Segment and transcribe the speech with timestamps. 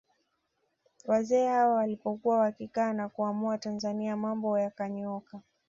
[1.07, 5.39] Wazee hawa walipokuwa wakikaa na kuamua Tanzania mambo yakanyooka